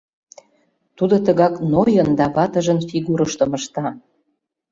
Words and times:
Тудо 0.97 1.15
тыгак 1.25 1.53
Нойын 1.71 2.09
да 2.19 2.25
ватыжын 2.35 2.79
фигурыштым 2.89 3.51
ышта. 3.57 3.87